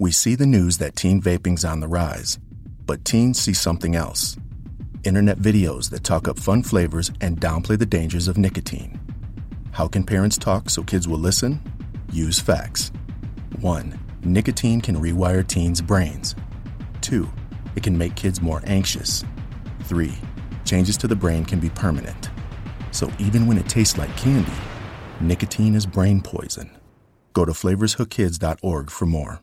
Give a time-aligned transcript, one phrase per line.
[0.00, 2.38] We see the news that teen vaping's on the rise,
[2.86, 4.34] but teens see something else.
[5.04, 8.98] Internet videos that talk up fun flavors and downplay the dangers of nicotine.
[9.72, 11.60] How can parents talk so kids will listen?
[12.10, 12.92] Use facts.
[13.60, 14.00] 1.
[14.24, 16.34] Nicotine can rewire teens' brains.
[17.02, 17.28] 2.
[17.76, 19.22] It can make kids more anxious.
[19.80, 20.14] 3.
[20.64, 22.30] Changes to the brain can be permanent.
[22.90, 24.50] So even when it tastes like candy,
[25.20, 26.70] nicotine is brain poison.
[27.34, 29.42] Go to flavorshookkids.org for more.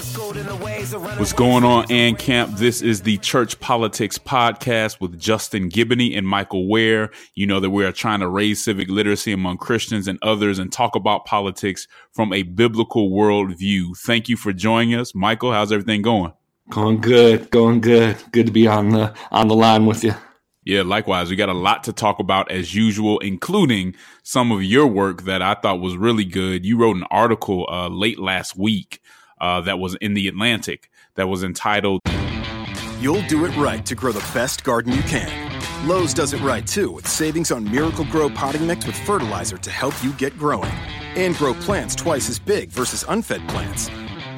[0.00, 2.56] What's going on, Ann Camp?
[2.56, 7.10] This is the Church Politics Podcast with Justin Giboney and Michael Ware.
[7.34, 10.72] You know that we are trying to raise civic literacy among Christians and others and
[10.72, 13.94] talk about politics from a biblical worldview.
[13.98, 15.14] Thank you for joining us.
[15.14, 16.32] Michael, how's everything going?
[16.70, 18.16] Going good, going good.
[18.32, 20.14] Good to be on the on the line with you.
[20.64, 21.28] Yeah, likewise.
[21.28, 25.42] We got a lot to talk about as usual, including some of your work that
[25.42, 26.64] I thought was really good.
[26.64, 29.02] You wrote an article uh, late last week
[29.40, 32.00] uh, that was in the Atlantic that was entitled
[33.00, 35.50] You'll do it right to grow the best garden you can.
[35.88, 39.94] Lowe's does it right too with savings on Miracle-Gro potting mix with fertilizer to help
[40.04, 40.70] you get growing.
[41.16, 43.88] And grow plants twice as big versus unfed plants.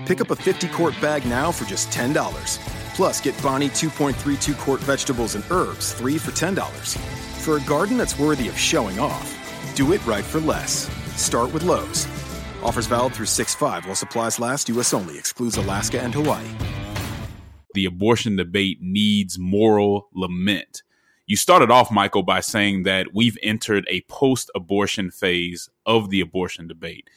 [0.06, 2.14] Pick up a 50 quart bag now for just $10.
[2.94, 6.98] Plus, get Bonnie 2.32 quart vegetables and herbs, 3 for $10.
[7.42, 10.88] For a garden that's worthy of showing off, do it right for less.
[11.20, 12.06] Start with Lowe's.
[12.62, 14.94] Offers valid through 6 5 while supplies last, U.S.
[14.94, 16.46] only, excludes Alaska and Hawaii.
[17.74, 20.82] The abortion debate needs moral lament.
[21.26, 26.20] You started off, Michael, by saying that we've entered a post abortion phase of the
[26.20, 27.08] abortion debate.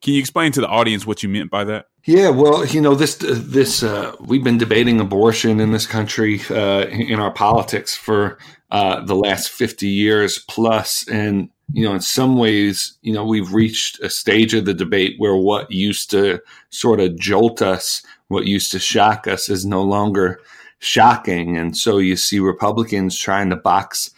[0.00, 1.86] Can you explain to the audience what you meant by that?
[2.04, 6.86] Yeah, well, you know this this uh, we've been debating abortion in this country uh,
[6.86, 8.38] in our politics for
[8.70, 13.52] uh, the last fifty years plus, and you know, in some ways, you know, we've
[13.52, 18.46] reached a stage of the debate where what used to sort of jolt us, what
[18.46, 20.40] used to shock us, is no longer
[20.78, 24.10] shocking, and so you see Republicans trying to box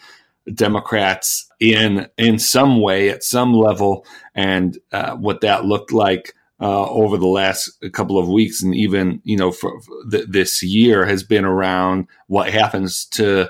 [0.53, 6.89] Democrats in in some way at some level, and uh, what that looked like uh,
[6.89, 9.79] over the last couple of weeks, and even you know for,
[10.11, 13.47] th- this year has been around what happens to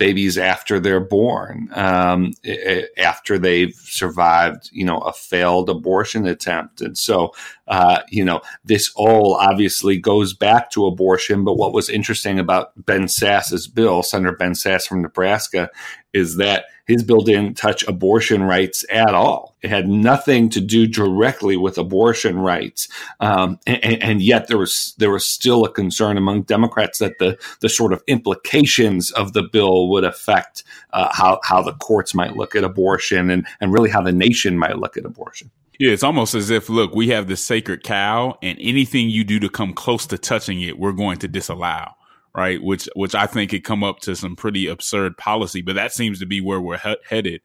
[0.00, 2.32] babies after they're born, um,
[2.96, 6.80] after they've survived, you know, a failed abortion attempt.
[6.80, 7.32] And so,
[7.70, 11.44] uh, you know, this all obviously goes back to abortion.
[11.44, 15.70] But what was interesting about Ben Sasse's bill, Senator Ben Sasse from Nebraska,
[16.12, 19.56] is that his bill didn't touch abortion rights at all.
[19.62, 22.88] It had nothing to do directly with abortion rights,
[23.20, 27.38] um, and, and, yet there was there was still a concern among Democrats that the
[27.60, 32.36] the sort of implications of the bill would affect uh, how how the courts might
[32.36, 35.52] look at abortion and and really how the nation might look at abortion.
[35.80, 39.40] Yeah, it's almost as if, look, we have this sacred cow, and anything you do
[39.40, 41.94] to come close to touching it, we're going to disallow
[42.34, 42.62] right?
[42.62, 46.20] Which which I think could come up to some pretty absurd policy, but that seems
[46.20, 47.42] to be where we're he- headed.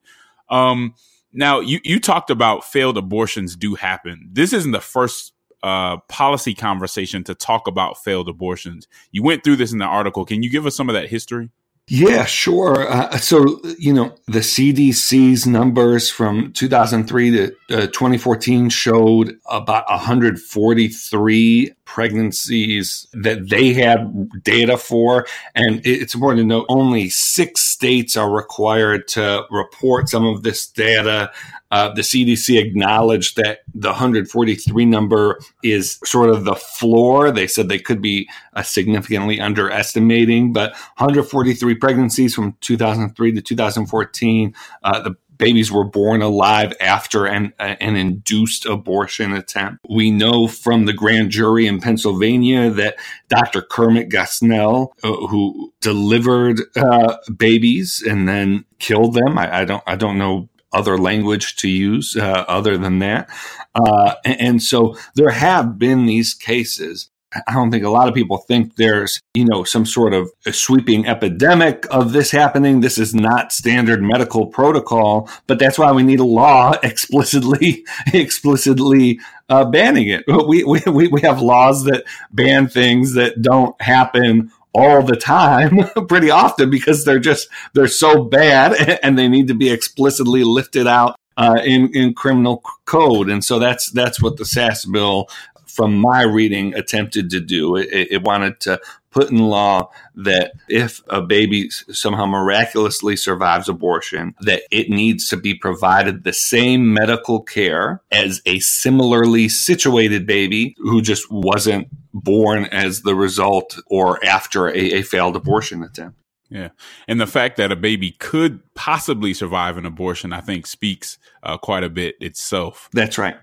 [0.50, 0.96] Um,
[1.34, 4.30] now, you you talked about failed abortions do happen.
[4.32, 5.34] This isn't the first
[5.64, 8.88] uh, policy conversation to talk about failed abortions.
[9.12, 10.26] You went through this in the article.
[10.26, 11.50] Can you give us some of that history?
[11.88, 12.92] Yeah, sure.
[12.92, 21.74] Uh, so, you know, the CDC's numbers from 2003 to uh, 2014 showed about 143
[21.86, 25.28] pregnancies that they had data for.
[25.54, 30.66] And it's important to note only six states are required to report some of this
[30.66, 31.32] data.
[31.76, 37.32] Uh, the CDC acknowledged that the 143 number is sort of the floor.
[37.32, 44.56] They said they could be uh, significantly underestimating, but 143 pregnancies from 2003 to 2014.
[44.84, 49.86] Uh, the babies were born alive after an, an induced abortion attempt.
[49.90, 52.96] We know from the grand jury in Pennsylvania that
[53.28, 53.62] Dr.
[53.62, 59.98] Kermit Gosnell, uh, who delivered uh, babies and then killed them, I, I, don't, I
[59.98, 63.30] don't know other language to use uh, other than that.
[63.74, 67.10] Uh, and, and so there have been these cases
[67.48, 71.06] I don't think a lot of people think there's, you know, some sort of sweeping
[71.06, 72.80] epidemic of this happening.
[72.80, 79.20] This is not standard medical protocol, but that's why we need a law explicitly, explicitly
[79.50, 80.24] uh, banning it.
[80.28, 86.30] We, we, we have laws that ban things that don't happen all the time pretty
[86.30, 91.16] often because they're just they're so bad and they need to be explicitly lifted out
[91.38, 95.28] uh, in in criminal code, and so that's that's what the Sasse bill
[95.76, 97.76] from my reading, attempted to do.
[97.76, 98.80] It, it, wanted to
[99.12, 105.38] put in law that if a baby somehow miraculously survives abortion, that it needs to
[105.38, 112.66] be provided the same medical care as a similarly situated baby who just wasn't born
[112.66, 116.18] as the result or after a, a failed abortion attempt.
[116.50, 116.70] Yeah.
[117.08, 121.58] And the fact that a baby could possibly survive an abortion, I think, speaks uh,
[121.58, 122.90] quite a bit itself.
[122.94, 123.36] That's right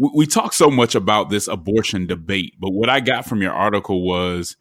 [0.00, 4.02] we talk so much about this abortion debate, but what I got from your article
[4.02, 4.56] was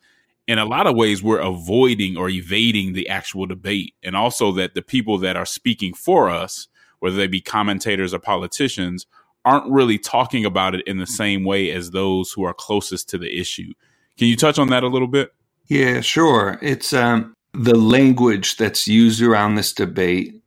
[0.48, 4.74] in a lot of ways we're avoiding or evading the actual debate and also that
[4.74, 6.68] the people that are speaking for us
[7.00, 9.06] whether they be commentators or politicians
[9.46, 13.18] aren't really talking about it in the same way as those who are closest to
[13.18, 13.74] the issue.
[14.18, 15.34] Can you touch on that a little bit?
[15.68, 16.60] Yeah sure.
[16.62, 20.42] It's um, the language that's used around this debate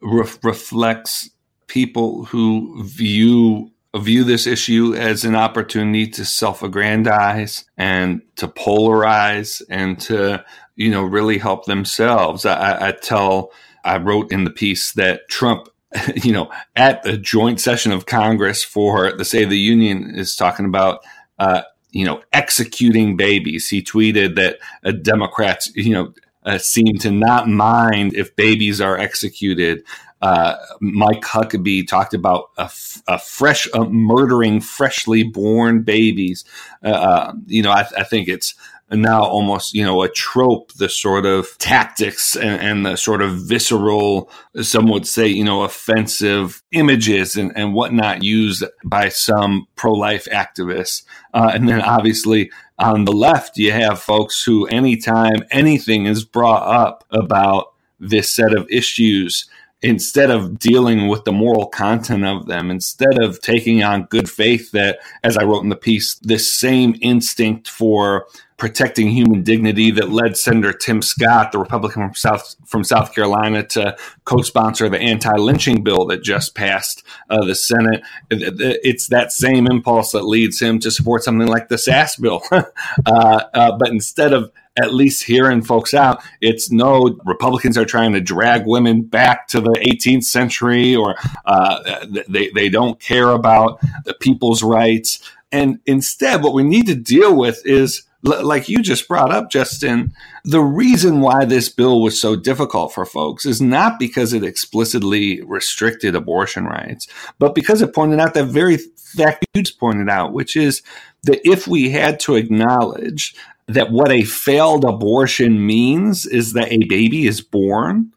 [0.00, 1.30] reflects
[1.66, 10.00] people who view view this issue as an opportunity to self-aggrandize and to polarize and
[10.00, 10.42] to
[10.76, 12.46] you know really help themselves.
[12.46, 13.52] I, I, tell
[13.84, 15.68] i wrote in the piece that trump
[16.16, 20.36] you know at the joint session of congress for the state of the union is
[20.36, 21.00] talking about
[21.38, 26.12] uh, you know executing babies he tweeted that uh, democrats you know
[26.44, 29.84] uh, seem to not mind if babies are executed
[30.22, 36.44] uh, Mike Huckabee talked about a, f- a fresh murdering freshly born babies.
[36.84, 38.54] Uh, uh, you know, I, I, think it's
[38.96, 40.72] now almost you know a trope.
[40.74, 44.30] The sort of tactics and, and, the sort of visceral,
[44.60, 51.04] some would say, you know, offensive images and, and whatnot used by some pro-life activists,
[51.34, 56.66] uh, and then obviously on the left, you have folks who, anytime anything is brought
[56.66, 59.48] up about this set of issues
[59.82, 64.70] instead of dealing with the moral content of them, instead of taking on good faith
[64.72, 68.26] that, as I wrote in the piece, this same instinct for
[68.62, 73.64] protecting human dignity that led Senator Tim Scott, the Republican from South from South Carolina,
[73.64, 78.04] to co-sponsor the anti-lynching bill that just passed uh, the Senate.
[78.30, 82.40] It's that same impulse that leads him to support something like the Sasse bill.
[82.52, 86.22] uh, uh, but instead of at least hearing folks out.
[86.40, 92.06] It's no Republicans are trying to drag women back to the 18th century, or uh,
[92.28, 95.18] they they don't care about the people's rights.
[95.50, 100.12] And instead, what we need to deal with is like you just brought up, Justin,
[100.44, 105.42] the reason why this bill was so difficult for folks is not because it explicitly
[105.42, 110.32] restricted abortion rights, but because it pointed out that very fact you just pointed out,
[110.32, 110.82] which is
[111.24, 113.34] that if we had to acknowledge
[113.66, 118.12] that what a failed abortion means is that a baby is born,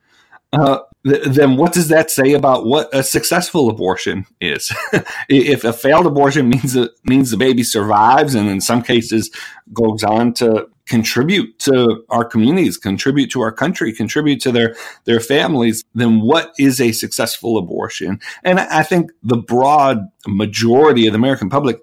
[0.53, 4.74] uh, th- then what does that say about what a successful abortion is?
[5.29, 9.29] if a failed abortion means means the baby survives and in some cases
[9.74, 15.19] goes on to contribute to our communities, contribute to our country, contribute to their their
[15.19, 18.19] families, then what is a successful abortion?
[18.43, 21.79] And I think the broad majority of the American public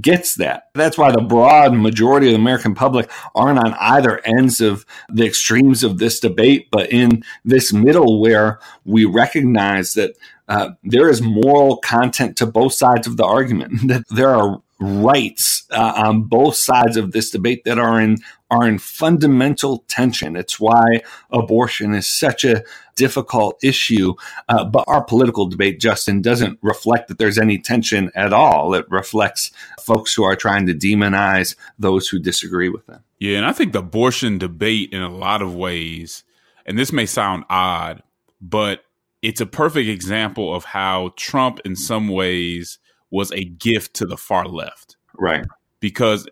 [0.00, 0.68] gets that.
[0.74, 5.24] That's why the broad majority of the American public aren't on either ends of the
[5.24, 10.16] extremes of this debate, but in this middle where we recognize that
[10.48, 15.66] uh, there is moral content to both sides of the argument, that there are rights
[15.70, 18.18] uh, on both sides of this debate that are in
[18.50, 20.36] are in fundamental tension.
[20.36, 21.02] It's why
[21.32, 22.62] abortion is such a
[22.96, 24.14] difficult issue.
[24.48, 28.74] Uh, but our political debate, Justin, doesn't reflect that there's any tension at all.
[28.74, 33.04] It reflects folks who are trying to demonize those who disagree with them.
[33.18, 36.24] Yeah, and I think the abortion debate, in a lot of ways,
[36.66, 38.02] and this may sound odd,
[38.40, 38.84] but
[39.22, 42.78] it's a perfect example of how Trump, in some ways,
[43.10, 44.96] was a gift to the far left.
[45.18, 45.44] Right.
[45.80, 46.28] Because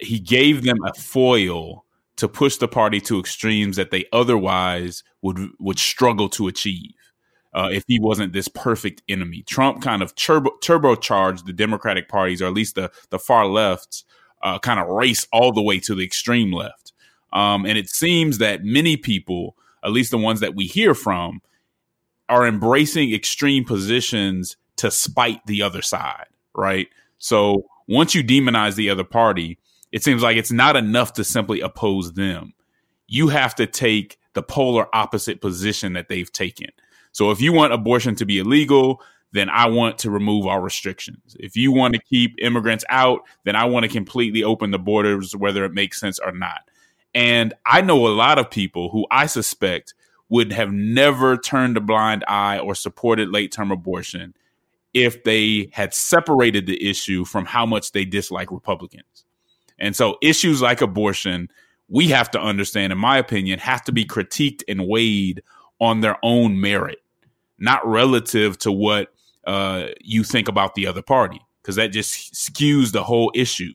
[0.00, 1.84] he gave them a foil
[2.20, 6.92] to push the party to extremes that they otherwise would would struggle to achieve
[7.54, 9.42] uh, if he wasn't this perfect enemy.
[9.48, 14.04] Trump kind of turbo, turbocharged the Democratic parties, or at least the the far lefts,
[14.42, 16.92] uh, kind of race all the way to the extreme left.
[17.32, 21.40] Um, and it seems that many people, at least the ones that we hear from,
[22.28, 26.88] are embracing extreme positions to spite the other side, right?
[27.16, 29.58] So once you demonize the other party,
[29.92, 32.54] it seems like it's not enough to simply oppose them.
[33.06, 36.68] You have to take the polar opposite position that they've taken.
[37.12, 41.36] So if you want abortion to be illegal, then I want to remove all restrictions.
[41.38, 45.34] If you want to keep immigrants out, then I want to completely open the borders,
[45.36, 46.62] whether it makes sense or not.
[47.14, 49.94] And I know a lot of people who I suspect
[50.28, 54.34] would have never turned a blind eye or supported late term abortion
[54.94, 59.24] if they had separated the issue from how much they dislike Republicans.
[59.80, 61.48] And so issues like abortion,
[61.88, 65.42] we have to understand, in my opinion, have to be critiqued and weighed
[65.80, 66.98] on their own merit,
[67.58, 69.08] not relative to what
[69.46, 73.72] uh, you think about the other party, because that just skews the whole issue.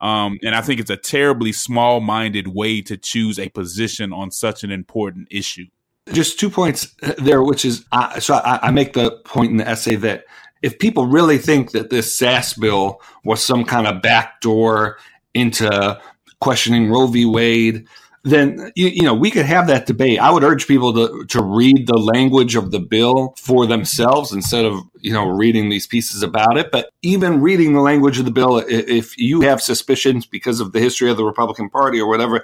[0.00, 4.30] Um, and I think it's a terribly small minded way to choose a position on
[4.30, 5.66] such an important issue.
[6.12, 9.68] Just two points there, which is uh, so I, I make the point in the
[9.68, 10.24] essay that
[10.60, 14.98] if people really think that this Sasse bill was some kind of backdoor
[15.34, 16.00] into
[16.40, 17.24] questioning Roe v.
[17.24, 17.86] Wade,
[18.24, 20.18] then you, you, know we could have that debate.
[20.18, 24.64] I would urge people to to read the language of the bill for themselves instead
[24.64, 26.70] of you know reading these pieces about it.
[26.72, 30.80] But even reading the language of the bill, if you have suspicions because of the
[30.80, 32.42] history of the Republican Party or whatever,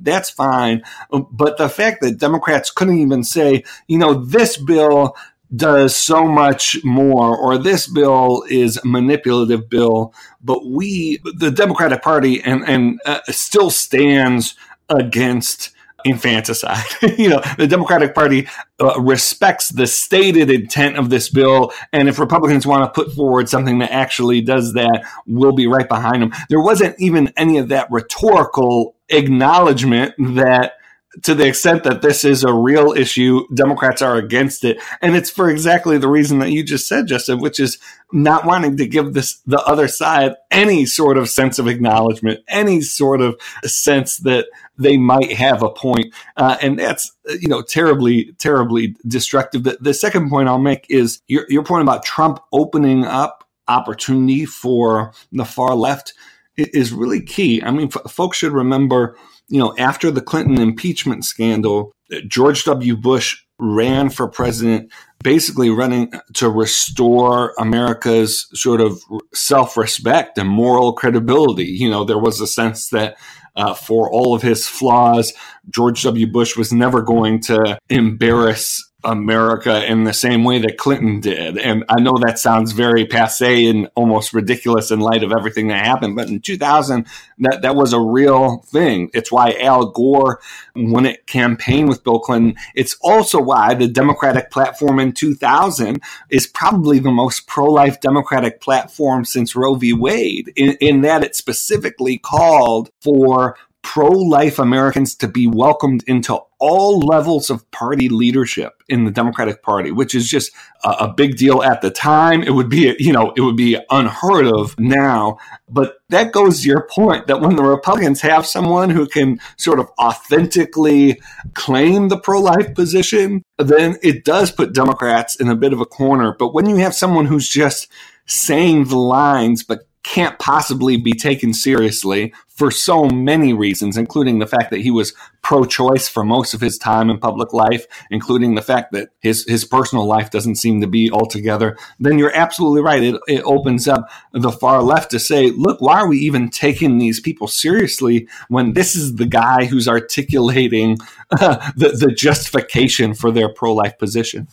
[0.00, 0.82] that's fine.
[1.10, 5.14] But the fact that Democrats couldn't even say, you know, this bill
[5.54, 12.42] does so much more, or this bill is manipulative bill, but we, the Democratic Party,
[12.42, 14.54] and and uh, still stands
[14.88, 15.70] against
[16.04, 16.84] infanticide.
[17.18, 18.48] you know, the Democratic Party
[18.80, 23.48] uh, respects the stated intent of this bill, and if Republicans want to put forward
[23.48, 26.32] something that actually does that, we'll be right behind them.
[26.48, 30.74] There wasn't even any of that rhetorical acknowledgement that
[31.22, 34.78] to the extent that this is a real issue, Democrats are against it.
[35.00, 37.78] And it's for exactly the reason that you just said, Justin, which is
[38.12, 42.82] not wanting to give this the other side any sort of sense of acknowledgement, any
[42.82, 44.46] sort of sense that
[44.76, 46.14] they might have a point.
[46.36, 47.10] Uh, and that's,
[47.40, 49.64] you know, terribly, terribly destructive.
[49.64, 54.44] The, the second point I'll make is your, your point about Trump opening up opportunity
[54.44, 56.14] for the far left
[56.56, 57.62] is really key.
[57.62, 59.16] I mean, f- folks should remember
[59.48, 61.92] you know, after the Clinton impeachment scandal,
[62.26, 62.96] George W.
[62.96, 69.00] Bush ran for president, basically running to restore America's sort of
[69.34, 71.64] self respect and moral credibility.
[71.64, 73.16] You know, there was a sense that
[73.56, 75.32] uh, for all of his flaws,
[75.70, 76.26] George W.
[76.26, 81.56] Bush was never going to embarrass America in the same way that Clinton did.
[81.56, 85.86] And I know that sounds very passe and almost ridiculous in light of everything that
[85.86, 87.06] happened, but in 2000,
[87.38, 89.08] that, that was a real thing.
[89.14, 90.40] It's why Al Gore,
[90.74, 96.00] when it campaigned with Bill Clinton, it's also why the Democratic platform in 2000
[96.30, 99.92] is probably the most pro life Democratic platform since Roe v.
[99.92, 106.38] Wade, in, in that it specifically called for pro life Americans to be welcomed into
[106.58, 110.52] all levels of party leadership in the Democratic Party, which is just
[110.84, 112.42] a, a, big deal at the time.
[112.42, 115.38] It would be, you know, it would be unheard of now.
[115.68, 119.78] But that goes to your point that when the Republicans have someone who can sort
[119.78, 121.20] of authentically
[121.54, 125.86] claim the pro life position, then it does put Democrats in a bit of a
[125.86, 126.34] corner.
[126.38, 127.88] But when you have someone who's just
[128.26, 134.46] saying the lines, but can't possibly be taken seriously for so many reasons, including the
[134.46, 135.12] fact that he was
[135.42, 139.44] pro choice for most of his time in public life, including the fact that his,
[139.46, 143.02] his personal life doesn't seem to be altogether, then you're absolutely right.
[143.02, 146.96] It, it opens up the far left to say, look, why are we even taking
[146.96, 150.96] these people seriously when this is the guy who's articulating
[151.38, 154.48] uh, the, the justification for their pro life position?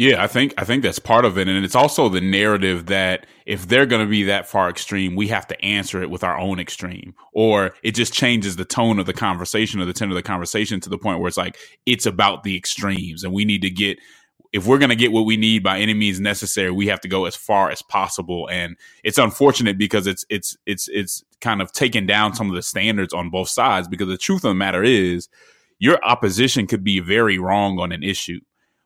[0.00, 3.26] Yeah, I think I think that's part of it, and it's also the narrative that
[3.44, 6.38] if they're going to be that far extreme, we have to answer it with our
[6.38, 10.14] own extreme, or it just changes the tone of the conversation or the tone of
[10.14, 13.60] the conversation to the point where it's like it's about the extremes, and we need
[13.60, 13.98] to get
[14.54, 17.08] if we're going to get what we need by any means necessary, we have to
[17.08, 18.48] go as far as possible.
[18.50, 22.62] And it's unfortunate because it's it's it's it's kind of taken down some of the
[22.62, 23.86] standards on both sides.
[23.86, 25.28] Because the truth of the matter is,
[25.78, 28.40] your opposition could be very wrong on an issue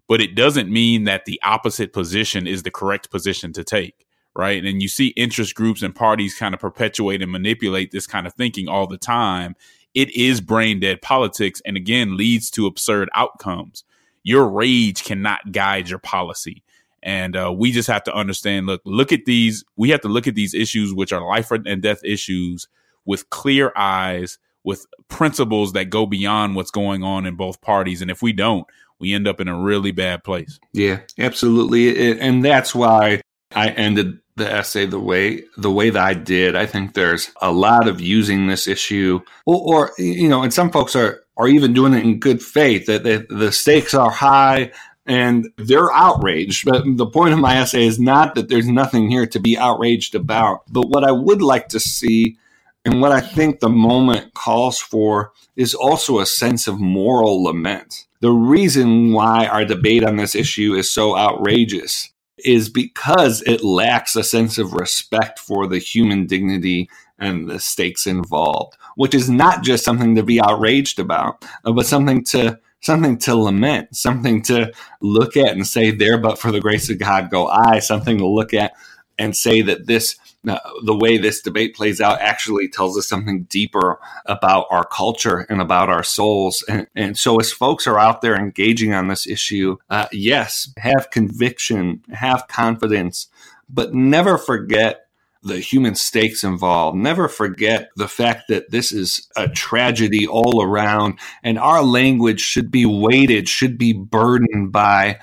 [0.09, 4.05] but it doesn't mean that the opposite position is the correct position to take
[4.37, 4.65] right?
[4.65, 8.35] And you see interest groups and parties kind of perpetuate and manipulate this kind of
[8.35, 9.55] thinking all the time.
[9.95, 13.85] It is brain dead politics and again leads to absurd outcomes.
[14.25, 16.63] Your rage cannot guide your policy.
[17.03, 20.27] And uh, we just have to understand look look at these we have to look
[20.27, 22.67] at these issues which are life and death issues
[23.05, 28.01] with clear eyes with principles that go beyond what's going on in both parties.
[28.01, 28.67] And if we don't
[29.05, 30.59] we end up in a really bad place.
[30.73, 32.19] Yeah, absolutely.
[32.19, 33.21] And that's why
[33.55, 36.57] I ended the essay the way the way that I did.
[36.57, 40.71] I think there's a lot of using this issue, or, or you know, and some
[40.71, 44.73] folks are are even doing it in good faith that the, the stakes are high
[45.05, 46.65] and they're outraged.
[46.65, 50.15] But the point of my essay is not that there's nothing here to be outraged
[50.15, 52.39] about, but what I would like to see.
[52.85, 58.07] And what I think the moment calls for is also a sense of moral lament
[58.25, 64.17] the reason why our debate on this issue is so outrageous is because it lacks
[64.17, 66.89] a sense of respect for the human dignity
[67.19, 71.85] and the stakes involved, which is not just something to be outraged about, uh, but
[71.85, 74.73] something to something to lament, something to
[75.03, 78.27] look at and say, "There, but for the grace of God, go I." Something to
[78.27, 78.73] look at
[79.19, 83.99] and say that this the way this debate plays out actually tells us something deeper
[84.27, 86.65] about our culture and about our souls.
[86.69, 91.11] And, and so, as folks are out there engaging on this issue, uh, yes, have
[91.11, 93.29] conviction, have confidence,
[93.69, 95.07] but never forget
[95.43, 96.97] the human stakes involved.
[96.97, 102.71] Never forget the fact that this is a tragedy all around, and our language should
[102.71, 105.19] be weighted, should be burdened by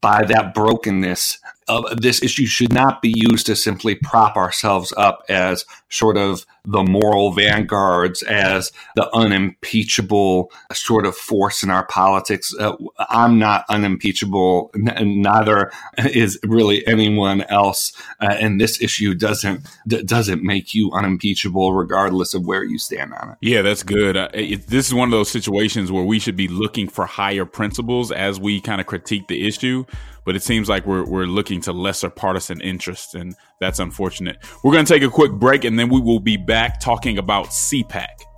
[0.00, 1.38] by that brokenness
[1.96, 6.82] this issue should not be used to simply prop ourselves up as sort of the
[6.82, 12.54] moral vanguards, as the unimpeachable sort of force in our politics.
[12.58, 12.76] Uh,
[13.08, 17.92] I'm not unimpeachable, and neither is really anyone else.
[18.20, 23.12] Uh, and this issue doesn't d- doesn't make you unimpeachable, regardless of where you stand
[23.14, 23.36] on it.
[23.40, 24.16] Yeah, that's good.
[24.16, 27.44] Uh, it, this is one of those situations where we should be looking for higher
[27.44, 29.84] principles as we kind of critique the issue
[30.24, 34.38] but it seems like we're, we're looking to lesser partisan interests, and that's unfortunate.
[34.62, 36.49] We're going to take a quick break, and then we will be back
[36.80, 38.29] talking about CPAC.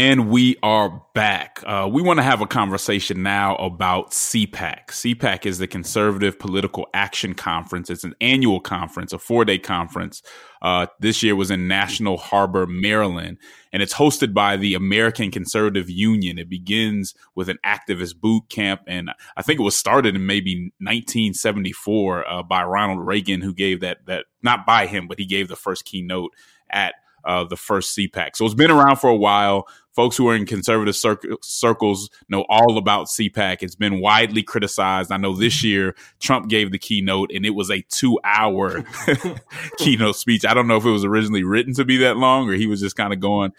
[0.00, 1.62] And we are back.
[1.66, 4.86] Uh, we want to have a conversation now about CPAC.
[4.86, 7.90] CPAC is the Conservative Political Action Conference.
[7.90, 10.22] It's an annual conference, a four day conference.
[10.62, 13.36] Uh, this year was in National Harbor, Maryland,
[13.74, 16.38] and it's hosted by the American Conservative Union.
[16.38, 20.72] It begins with an activist boot camp, and I think it was started in maybe
[20.78, 25.48] 1974 uh, by Ronald Reagan, who gave that that not by him, but he gave
[25.48, 26.32] the first keynote
[26.70, 28.36] at uh, the first CPAC.
[28.36, 29.66] So it's been around for a while.
[29.94, 33.58] Folks who are in conservative cir- circles know all about CPAC.
[33.62, 35.10] It's been widely criticized.
[35.10, 35.68] I know this mm-hmm.
[35.68, 38.84] year Trump gave the keynote and it was a two hour
[39.78, 40.44] keynote speech.
[40.44, 42.80] I don't know if it was originally written to be that long or he was
[42.80, 43.52] just kind of going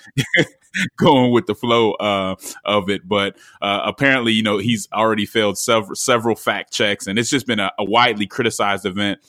[0.98, 3.08] going with the flow uh, of it.
[3.08, 7.48] But uh, apparently, you know, he's already failed several several fact checks, and it's just
[7.48, 9.20] been a, a, widely criticized event.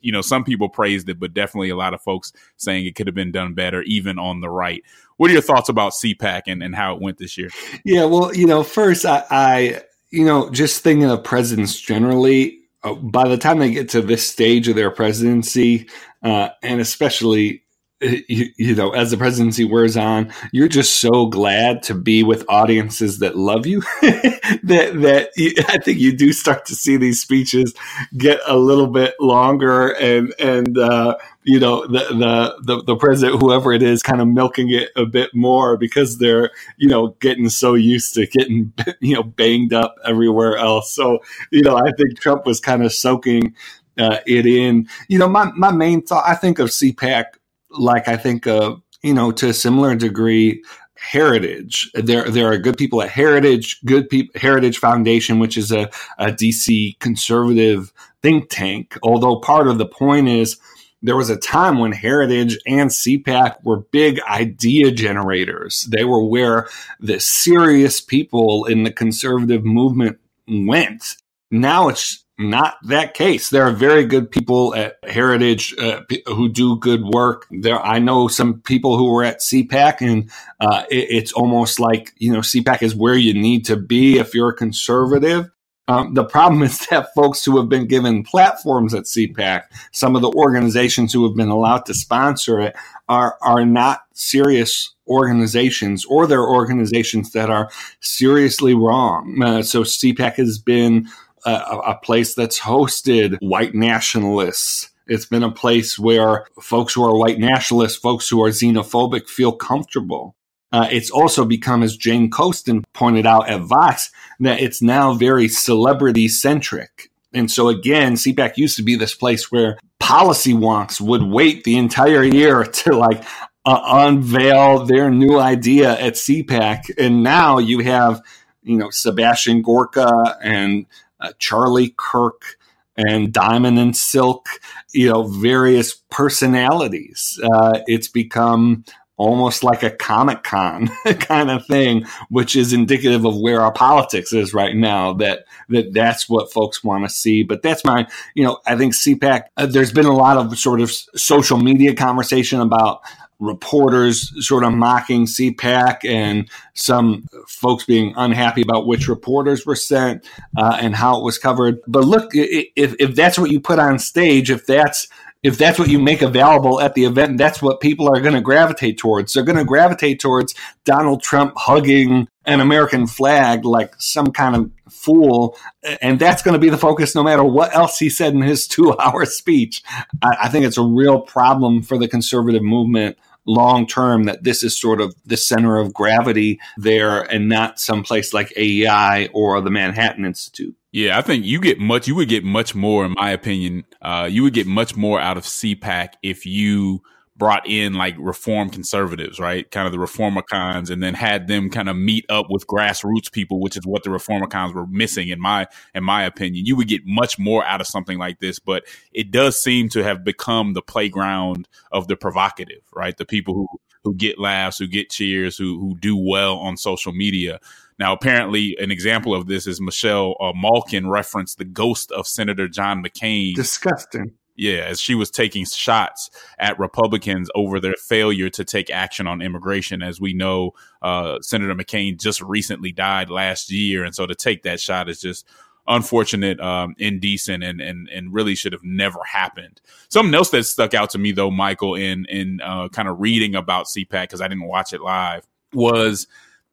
[0.00, 3.06] You know, some people praised it, but definitely a lot of folks saying it could
[3.06, 4.82] have been done better, even on the right.
[5.16, 7.48] What are your thoughts about CPAC and, and how it went this year?
[7.84, 12.94] Yeah, well, you know, first I, I you know, just thinking of presidents generally, uh,
[12.94, 15.88] by the time they get to this stage of their presidency,
[16.22, 17.64] uh, and especially
[18.02, 22.44] you, you, know, as the presidency wears on, you're just so glad to be with
[22.48, 27.20] audiences that love you that that you, I think you do start to see these
[27.20, 27.74] speeches
[28.16, 33.40] get a little bit longer, and and uh, you know the, the the the president,
[33.40, 37.48] whoever it is, kind of milking it a bit more because they're you know getting
[37.48, 40.92] so used to getting you know banged up everywhere else.
[40.92, 43.54] So you know, I think Trump was kind of soaking.
[43.98, 47.24] Uh, it in, you know, my, my main thought, I think of CPAC
[47.72, 50.62] like I think, uh, you know, to a similar degree
[51.02, 51.90] Heritage.
[51.94, 56.26] There, there are good people at Heritage, good people, Heritage Foundation, which is a, a
[56.26, 58.96] DC conservative think tank.
[59.02, 60.58] Although part of the point is
[61.02, 65.88] there was a time when Heritage and CPAC were big idea generators.
[65.90, 66.68] They were where
[67.00, 71.16] the serious people in the conservative movement went.
[71.50, 73.50] Now it's not that case.
[73.50, 77.46] There are very good people at Heritage uh, who do good work.
[77.50, 82.12] There, I know some people who were at CPAC, and uh, it, it's almost like
[82.16, 85.50] you know CPAC is where you need to be if you're a conservative.
[85.88, 90.22] Um, the problem is that folks who have been given platforms at CPAC, some of
[90.22, 92.74] the organizations who have been allowed to sponsor it,
[93.08, 99.42] are are not serious organizations, or they're organizations that are seriously wrong.
[99.42, 101.08] Uh, so CPAC has been
[101.44, 104.90] a, a place that's hosted white nationalists.
[105.06, 109.52] It's been a place where folks who are white nationalists, folks who are xenophobic, feel
[109.52, 110.36] comfortable.
[110.72, 115.48] Uh, it's also become, as Jane Coaston pointed out at Vox, that it's now very
[115.48, 117.10] celebrity centric.
[117.34, 121.76] And so again, CPAC used to be this place where policy wonks would wait the
[121.76, 123.24] entire year to like
[123.64, 126.90] uh, unveil their new idea at CPAC.
[126.98, 128.22] And now you have,
[128.62, 130.86] you know, Sebastian Gorka and
[131.22, 132.56] uh, Charlie Kirk
[132.96, 134.48] and Diamond and Silk,
[134.92, 137.40] you know, various personalities.
[137.42, 138.84] Uh, it's become
[139.16, 144.32] almost like a Comic Con kind of thing, which is indicative of where our politics
[144.32, 145.12] is right now.
[145.12, 147.42] That that that's what folks want to see.
[147.42, 149.44] But that's my, you know, I think CPAC.
[149.56, 153.00] Uh, there's been a lot of sort of social media conversation about
[153.42, 160.24] reporters sort of mocking CPAC and some folks being unhappy about which reporters were sent
[160.56, 161.78] uh, and how it was covered.
[161.88, 165.08] But look, if, if that's what you put on stage, if that's
[165.42, 168.40] if that's what you make available at the event, that's what people are going to
[168.40, 169.32] gravitate towards.
[169.32, 174.70] They're going to gravitate towards Donald Trump hugging an American flag like some kind of
[174.88, 175.56] fool.
[176.00, 178.66] And that's going to be the focus no matter what else he said in his
[178.68, 179.82] two hour speech.
[180.22, 184.62] I, I think it's a real problem for the conservative movement long term that this
[184.62, 189.70] is sort of the center of gravity there and not someplace like AEI or the
[189.70, 190.76] Manhattan Institute.
[190.92, 192.06] Yeah, I think you get much.
[192.06, 193.84] You would get much more, in my opinion.
[194.02, 197.02] Uh, you would get much more out of CPAC if you
[197.42, 199.68] brought in like reform conservatives, right?
[199.72, 203.58] Kind of the reformicons and then had them kind of meet up with grassroots people,
[203.58, 206.66] which is what the reformicons were missing, in my in my opinion.
[206.66, 210.04] You would get much more out of something like this, but it does seem to
[210.04, 213.16] have become the playground of the provocative, right?
[213.16, 213.66] The people who
[214.04, 217.58] who get laughs, who get cheers, who who do well on social media.
[217.98, 222.68] Now, apparently, an example of this is Michelle uh, Malkin referenced the ghost of Senator
[222.68, 223.56] John McCain.
[223.56, 224.34] Disgusting.
[224.54, 229.40] Yeah, as she was taking shots at Republicans over their failure to take action on
[229.40, 230.02] immigration.
[230.02, 234.04] As we know, uh, Senator McCain just recently died last year.
[234.04, 235.46] And so to take that shot is just
[235.88, 239.80] unfortunate, um, indecent, and, and, and really should have never happened.
[240.10, 243.54] Something else that stuck out to me, though, Michael, in, in uh, kind of reading
[243.54, 246.26] about CPAC, because I didn't watch it live, was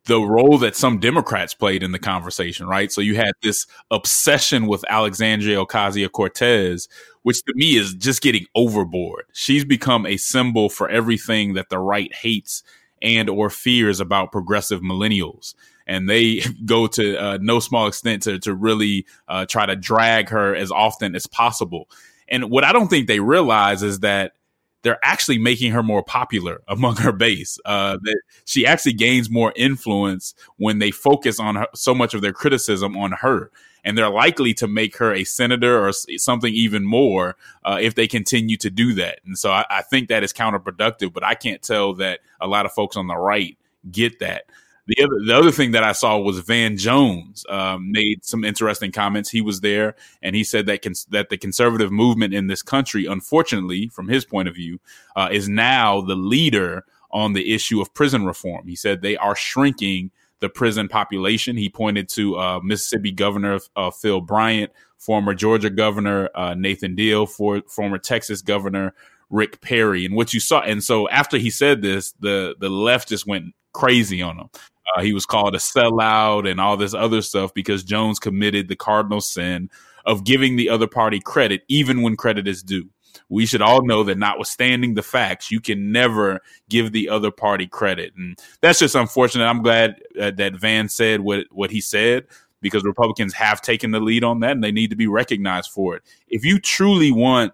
[0.06, 2.92] the role that some Democrats played in the conversation, right?
[2.92, 6.88] So you had this obsession with Alexandria Ocasio Cortez,
[7.24, 9.26] which to me is just getting overboard.
[9.34, 12.64] She's become a symbol for everything that the right hates
[13.02, 15.54] and or fears about progressive millennials.
[15.88, 20.30] And they go to uh, no small extent to, to really uh, try to drag
[20.30, 21.90] her as often as possible.
[22.28, 24.34] And what I don't think they realize is that
[24.82, 27.60] they're actually making her more popular among her base.
[27.66, 32.22] Uh, that she actually gains more influence when they focus on her, so much of
[32.22, 33.52] their criticism on her.
[33.84, 38.08] And they're likely to make her a senator or something even more uh, if they
[38.08, 39.20] continue to do that.
[39.26, 42.66] And so I, I think that is counterproductive, but I can't tell that a lot
[42.66, 43.58] of folks on the right
[43.90, 44.44] get that.
[44.88, 48.92] The other, the other thing that I saw was Van Jones um, made some interesting
[48.92, 49.30] comments.
[49.30, 53.06] He was there and he said that cons- that the conservative movement in this country,
[53.06, 54.80] unfortunately, from his point of view,
[55.16, 58.68] uh, is now the leader on the issue of prison reform.
[58.68, 60.10] He said they are shrinking
[60.40, 61.58] the prison population.
[61.58, 67.26] He pointed to uh, Mississippi Governor uh, Phil Bryant, former Georgia Governor uh, Nathan Deal,
[67.26, 68.94] for, former Texas Governor
[69.30, 70.62] Rick Perry, and what you saw.
[70.62, 74.50] And so after he said this, the the left just went crazy on him.
[74.96, 78.76] Uh, he was called a sellout and all this other stuff because Jones committed the
[78.76, 79.70] cardinal sin
[80.06, 82.90] of giving the other party credit, even when credit is due.
[83.28, 87.68] We should all know that, notwithstanding the facts, you can never give the other party
[87.68, 89.46] credit, and that's just unfortunate.
[89.46, 92.26] I'm glad uh, that Van said what what he said
[92.62, 95.96] because Republicans have taken the lead on that, and they need to be recognized for
[95.96, 96.04] it.
[96.28, 97.54] If you truly want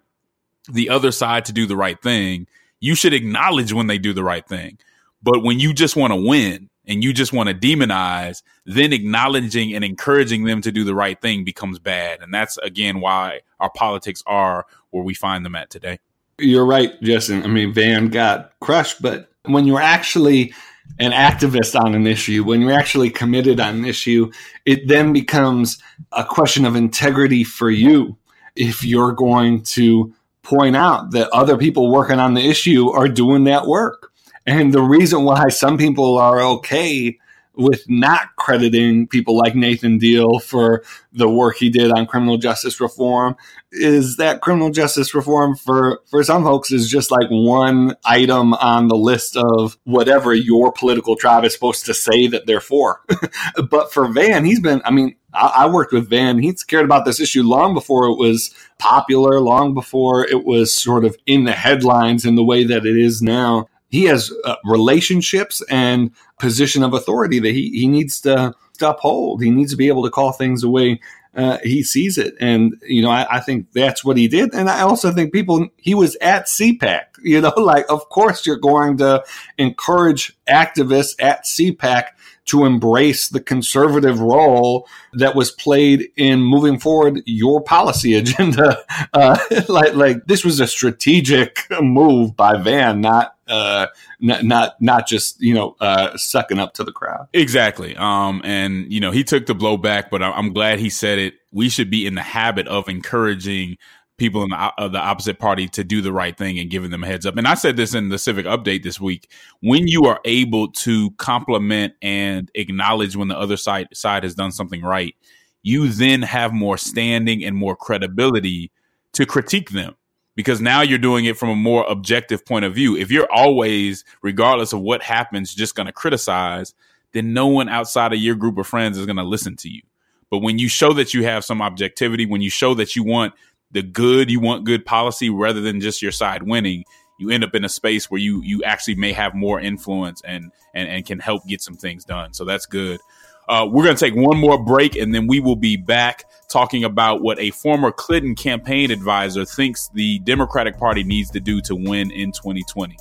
[0.72, 2.48] the other side to do the right thing,
[2.80, 4.78] you should acknowledge when they do the right thing.
[5.22, 9.74] But when you just want to win and you just want to demonize, then acknowledging
[9.74, 12.22] and encouraging them to do the right thing becomes bad.
[12.22, 16.00] And that's again why our politics are where we find them at today.
[16.40, 17.44] You're right, Justin.
[17.44, 20.54] I mean, Van got crushed, but when you're actually
[21.00, 24.32] an activist on an issue, when you're actually committed on an issue,
[24.66, 25.82] it then becomes
[26.14, 28.18] a question of integrity for you.
[28.56, 33.44] If you're going to point out that other people working on the issue are doing
[33.46, 34.12] that work.
[34.46, 37.18] And the reason why some people are okay
[37.58, 42.80] with not crediting people like Nathan Deal for the work he did on criminal justice
[42.80, 43.36] reform
[43.72, 48.88] is that criminal justice reform for for some folks is just like one item on
[48.88, 53.02] the list of whatever your political tribe is supposed to say that they're for.
[53.70, 56.40] but for Van, he's been I mean I, I worked with Van.
[56.40, 61.06] He's cared about this issue long before it was popular, long before it was sort
[61.06, 65.62] of in the headlines in the way that it is now he has uh, relationships
[65.70, 69.42] and position of authority that he, he needs to, to uphold.
[69.42, 71.00] He needs to be able to call things the way
[71.34, 72.36] uh, he sees it.
[72.42, 74.54] And, you know, I, I, think that's what he did.
[74.54, 78.58] And I also think people, he was at CPAC, you know, like, of course, you're
[78.58, 79.24] going to
[79.58, 82.08] encourage activists at CPAC
[82.46, 88.78] to embrace the conservative role that was played in moving forward your policy agenda.
[89.14, 89.38] Uh,
[89.70, 93.88] like, like this was a strategic move by Van, not uh,
[94.20, 97.28] not, not not just you know uh, sucking up to the crowd.
[97.34, 97.96] Exactly.
[97.96, 101.36] Um, and you know he took the blow back, but I'm glad he said it.
[101.52, 103.78] We should be in the habit of encouraging
[104.18, 107.04] people in the, uh, the opposite party to do the right thing and giving them
[107.04, 107.36] a heads up.
[107.36, 109.30] And I said this in the civic update this week.
[109.60, 114.52] When you are able to compliment and acknowledge when the other side side has done
[114.52, 115.16] something right,
[115.64, 118.72] you then have more standing and more credibility
[119.14, 119.96] to critique them
[120.36, 122.96] because now you're doing it from a more objective point of view.
[122.96, 126.74] If you're always, regardless of what happens, just going to criticize,
[127.14, 129.82] then no one outside of your group of friends is going to listen to you.
[130.30, 133.34] But when you show that you have some objectivity, when you show that you want
[133.72, 136.84] the good, you want good policy rather than just your side winning,
[137.18, 140.52] you end up in a space where you you actually may have more influence and
[140.74, 142.34] and, and can help get some things done.
[142.34, 143.00] So that's good.
[143.48, 146.84] Uh, we're going to take one more break and then we will be back talking
[146.84, 151.76] about what a former Clinton campaign advisor thinks the Democratic Party needs to do to
[151.76, 152.98] win in 2020.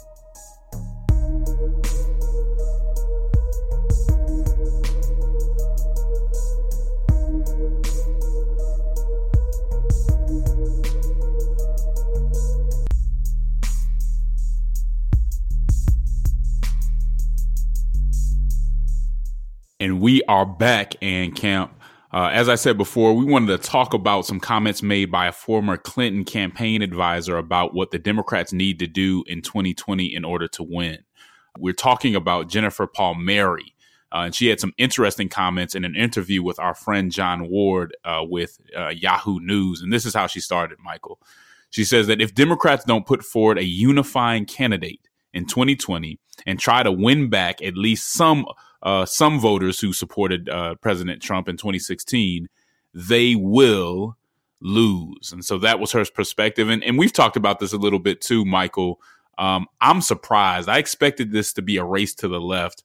[19.85, 21.70] And we are back in camp.
[22.11, 25.33] Uh, as I said before, we wanted to talk about some comments made by a
[25.33, 30.49] former Clinton campaign advisor about what the Democrats need to do in 2020 in order
[30.49, 31.05] to win.
[31.59, 33.75] We're talking about Jennifer Palmieri.
[34.11, 37.94] Uh, and she had some interesting comments in an interview with our friend Jon Ward
[38.07, 39.83] uh, with uh, Yahoo News.
[39.83, 41.20] And this is how she started, Michael.
[41.68, 46.83] She says that if Democrats don't put forward a unifying candidate in 2020 and try
[46.83, 48.47] to win back at least some
[48.85, 52.49] uh, some voters who supported uh, President Trump in 2016,
[52.92, 54.16] they will
[54.61, 55.33] lose.
[55.33, 56.68] And so that was her perspective.
[56.68, 59.01] And, and we've talked about this a little bit too, Michael.
[59.38, 60.68] Um, I'm surprised.
[60.68, 62.85] I expected this to be a race to the left,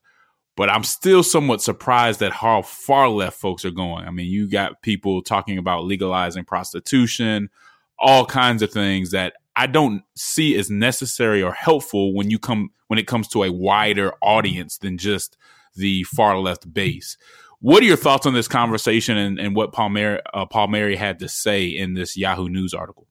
[0.56, 4.06] but I'm still somewhat surprised at how far left folks are going.
[4.06, 7.50] I mean, you got people talking about legalizing prostitution,
[7.98, 12.70] all kinds of things that I don't see as necessary or helpful when you come
[12.88, 15.36] when it comes to a wider audience than just
[15.74, 17.16] the far left base.
[17.60, 21.28] What are your thoughts on this conversation and, and what Palmieri, uh, Palmieri had to
[21.28, 23.06] say in this Yahoo News article?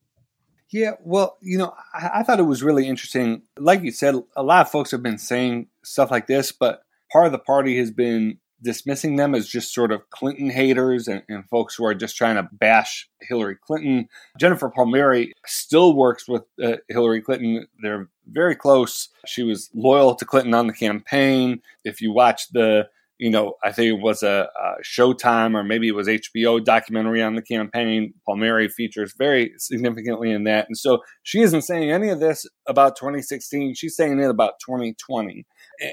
[0.72, 3.42] Yeah, well, you know, I, I, thought it was really interesting.
[3.58, 7.26] Like you said, a lot of folks have been saying stuff like this, but part
[7.26, 11.48] of the party has been dismissing them as just sort of Clinton haters and, and
[11.50, 14.08] folks who are just trying to bash Hillary Clinton.
[14.40, 17.68] Jennifer Palmieri still works with uh, Hillary Clinton.
[17.82, 19.10] They're very close.
[19.26, 21.62] She was loyal to Clinton on the campaign.
[21.84, 25.90] If you watch the you know, I think it was a, a, Showtime or maybe
[25.90, 28.14] it was HBO documentary on the campaign.
[28.26, 30.68] Palmieri features very significantly in that.
[30.68, 33.76] And so she isn't saying any of this about 2016.
[33.76, 35.46] She's saying it about 2020.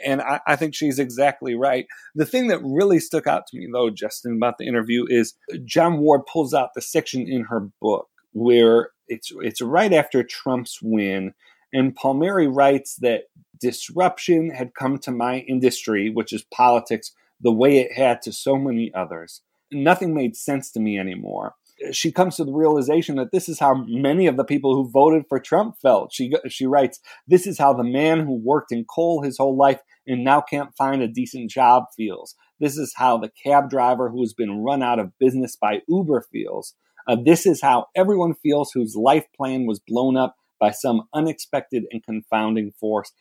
[0.05, 1.87] And I, I think she's exactly right.
[2.15, 5.99] The thing that really stuck out to me, though, Justin, about the interview is Jon
[5.99, 11.35] Ward pulls out the section in her book where it's it's right after Trump's win.
[11.73, 13.25] And Palmieri writes that
[13.61, 18.57] disruption had come to my industry, which is politics, the way it had to so
[18.57, 19.43] many others.
[19.73, 21.55] Nothing made sense to me anymore.
[21.93, 25.25] She comes to the realization that this is how many of the people who voted
[25.29, 26.13] for Trump felt.
[26.13, 29.81] She she writes, "This is how the man who worked in coal his whole life
[30.07, 32.35] and now can't find a decent job feels.
[32.61, 36.25] This is how the cab driver who has been run out of business by Uber
[36.33, 36.75] feels.
[37.07, 41.85] Uh, this is how everyone feels whose life plan was blown up by some unexpected
[41.91, 43.13] and confounding force.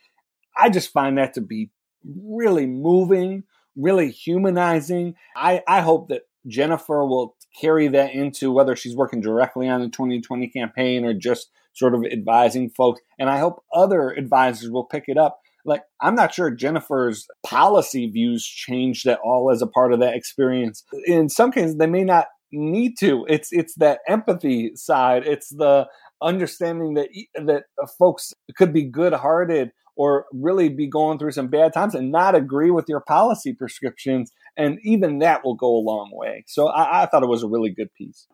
[0.56, 1.70] I just find that to be
[2.04, 3.44] really moving,
[3.76, 5.14] really humanizing.
[5.36, 9.88] I, I hope that Jennifer will carry that into whether she's working directly on the
[9.88, 13.00] 2020 campaign or just sort of advising folks.
[13.18, 15.38] And I hope other advisors will pick it up.
[15.64, 20.14] Like, I'm not sure Jennifer's policy views changed at all as a part of that
[20.14, 20.84] experience.
[21.06, 23.26] In some cases, they may not need to.
[23.28, 25.26] It's it's that empathy side.
[25.26, 25.88] It's the
[26.22, 27.64] understanding that that
[27.98, 32.70] folks could be good-hearted or really be going through some bad times and not agree
[32.70, 34.30] with your policy prescriptions.
[34.56, 36.44] And even that will go a long way.
[36.46, 38.26] So I, I thought it was a really good piece.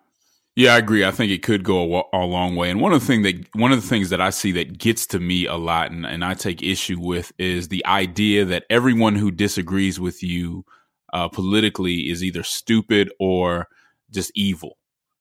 [0.55, 1.05] Yeah, I agree.
[1.05, 2.71] I think it could go a, a, long way.
[2.71, 5.07] And one of the thing that one of the things that I see that gets
[5.09, 9.17] to me a lot, and, and I take issue with, is the idea that everyone
[9.17, 10.67] who disagrees with you
[11.15, 13.69] uh, politically is either stupid or
[14.11, 14.77] just evil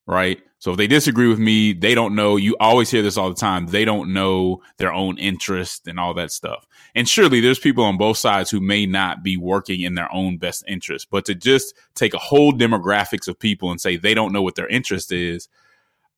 [0.06, 0.40] right?
[0.58, 2.36] So if they disagree with me, they don't know.
[2.36, 3.66] You always hear this all the time.
[3.66, 6.66] They don't know their own interest and all that stuff.
[6.94, 10.36] And surely there's people on both sides who may not be working in their own
[10.36, 11.08] best interest.
[11.10, 14.56] But to just take a whole demographics of people and say they don't know what
[14.56, 15.48] their interest is,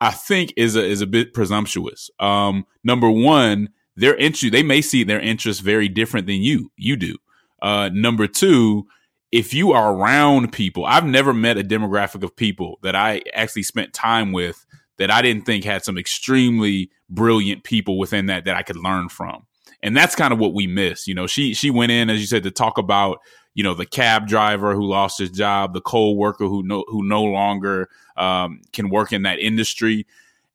[0.01, 2.11] I think is a is a bit presumptuous.
[2.19, 6.97] Um, number one, their interest they may see their interests very different than you you
[6.97, 7.17] do.
[7.63, 8.87] Uh, number two,
[9.33, 13.63] if you are around people, I've never met a demographic of people that I actually
[13.63, 14.67] spent time with
[14.99, 19.09] that I didn't think had some extremely brilliant people within that that I could learn
[19.09, 19.47] from.
[19.85, 21.07] And that's kind of what we miss.
[21.07, 23.21] You know, she she went in, as you said, to talk about,
[23.53, 27.07] you know, the cab driver who lost his job, the coal worker who no who
[27.07, 30.07] no longer um, can work in that industry.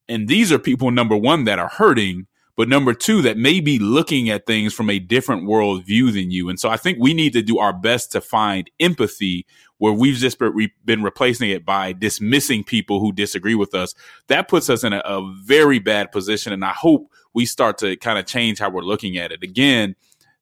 [0.10, 2.26] And these are people, number one, that are hurting,
[2.60, 6.30] but number two, that may be looking at things from a different world view than
[6.30, 6.50] you.
[6.50, 9.46] And so I think we need to do our best to find empathy
[9.78, 10.38] where we've just
[10.84, 13.96] been replacing it by dismissing people who disagree with us.
[14.28, 16.52] That puts us in a, a very bad position.
[16.52, 19.42] And I hope we start to kind of change how we're looking at it.
[19.42, 19.96] Again,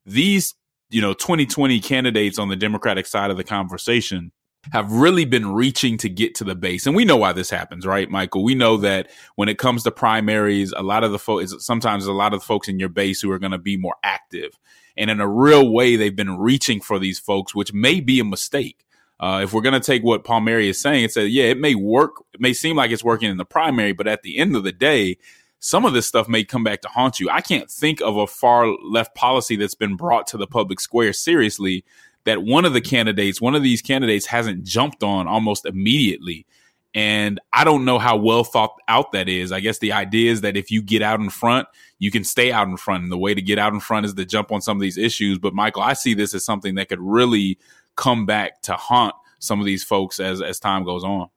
[0.04, 0.56] these,
[0.90, 4.32] you know, 2020 candidates on the Democratic side of the conversation
[4.72, 6.86] have really been reaching to get to the base.
[6.86, 8.44] And we know why this happens, right, Michael?
[8.44, 12.14] We know that when it comes to primaries, a lot of the folks, sometimes a
[12.14, 14.58] lot of the folks in your base who are going to be more active.
[14.98, 18.26] And in a real way, they've been reaching for these folks, which may be a
[18.26, 18.84] mistake.
[19.20, 21.76] Uh, if we're going to take what Palmieri is saying, it says, yeah, it may
[21.76, 22.24] work.
[22.34, 24.72] It may seem like it's working in the primary, but at the end of the
[24.72, 25.18] day,
[25.60, 27.30] some of this stuff may come back to haunt you.
[27.30, 31.14] I can't think of a far left policy that's been brought to the public square
[31.14, 31.84] seriously
[32.28, 36.46] that one of the candidates, one of these candidates hasn't jumped on almost immediately.
[36.94, 39.54] And I don't know how well thought out that is.
[39.54, 42.52] I guess the idea is that if you get out in front, you can stay
[42.52, 43.04] out in front.
[43.04, 44.98] And the way to get out in front is to jump on some of these
[44.98, 45.38] issues.
[45.38, 47.58] But Michael, I see this as something that could really
[47.96, 51.30] come back to haunt some of these folks as as time goes on.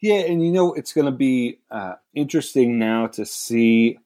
[0.00, 3.98] Yeah, and you know it's going to be uh, interesting now to see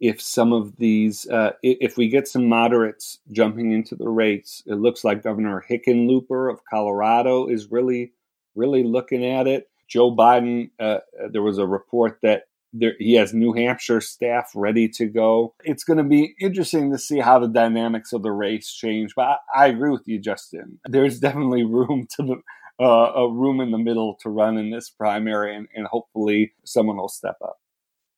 [0.00, 4.74] if some of these, uh, if we get some moderates jumping into the race, it
[4.74, 8.12] looks like Governor Hickenlooper of Colorado is really,
[8.54, 9.68] really looking at it.
[9.88, 14.52] Joe Biden, uh, uh there was a report that there, he has New Hampshire staff
[14.54, 15.54] ready to go.
[15.64, 19.14] It's going to be interesting to see how the dynamics of the race change.
[19.14, 20.78] But I, I agree with you, Justin.
[20.88, 22.36] There's definitely room to the,
[22.82, 26.96] uh, a room in the middle to run in this primary, and, and hopefully someone
[26.96, 27.58] will step up.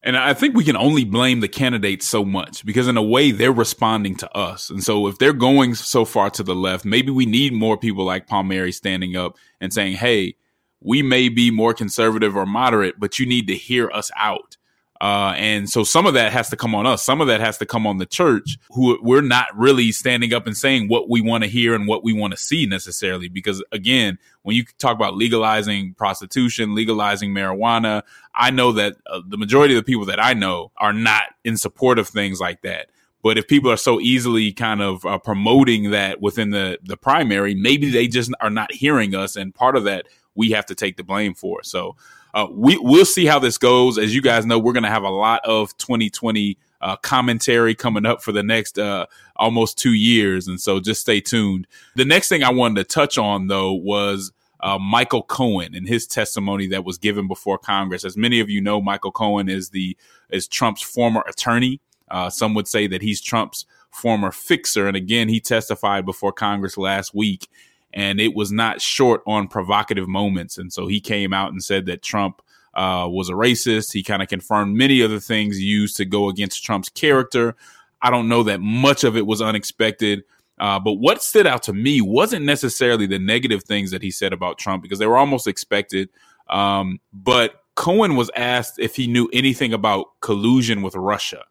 [0.05, 3.31] And I think we can only blame the candidates so much because in a way
[3.31, 4.69] they're responding to us.
[4.69, 8.05] And so if they're going so far to the left, maybe we need more people
[8.05, 10.35] like Palmieri standing up and saying, Hey,
[10.81, 14.57] we may be more conservative or moderate, but you need to hear us out.
[15.03, 17.03] Uh, and so some of that has to come on us.
[17.03, 20.47] Some of that has to come on the church, who we're not really standing up
[20.47, 23.29] and saying what we want to hear and what we want to see necessarily.
[23.29, 29.37] Because again, when you talk about legalizing prostitution, legalizing marijuana, I know that uh, the
[29.37, 32.88] majority of the people that I know are not in support of things like that.
[33.25, 37.57] But if people are so easily kind of uh, promoting that within the the primary,
[37.57, 40.97] maybe they just are not hearing us, and part of that we have to take
[40.97, 41.65] the blame for.
[41.65, 41.97] So
[42.35, 43.99] uh, we we'll see how this goes.
[43.99, 48.07] As you guys know, we're going to have a lot of 2020 uh, commentary coming
[48.07, 51.66] up for the next uh, almost two years, and so just stay tuned.
[51.97, 54.33] The next thing I wanted to touch on though was.
[54.64, 58.05] Uh, Michael Cohen and his testimony that was given before Congress.
[58.05, 59.97] As many of you know, Michael Cohen is the
[60.31, 61.81] is Trump's former attorney.
[62.09, 64.87] Uh, some would say that he's Trump's former fixer.
[64.87, 67.48] And again, he testified before Congress last week
[67.93, 70.59] and it was not short on provocative moments.
[70.59, 72.43] And so he came out and said that Trump
[72.75, 73.93] uh, was a racist.
[73.93, 77.55] He kind of confirmed many of the things used to go against Trump's character.
[78.01, 80.25] I don't know that much of it was unexpected.
[80.59, 84.33] Uh, but what stood out to me wasn't necessarily the negative things that he said
[84.33, 86.09] about Trump because they were almost expected.
[86.49, 91.45] Um, but Cohen was asked if he knew anything about collusion with Russia,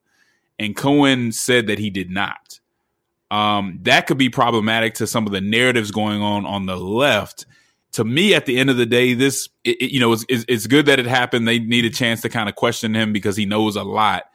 [0.60, 2.61] and Cohen said that he did not.
[3.32, 7.46] Um, that could be problematic to some of the narratives going on on the left.
[7.94, 10.68] To me, at the end of the day, this it, it, you know it's, it's
[10.68, 11.48] good that it happened.
[11.48, 14.26] They need a chance to kind of question him because he knows a lot.